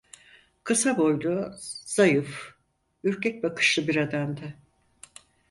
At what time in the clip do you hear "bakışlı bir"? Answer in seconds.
3.43-3.95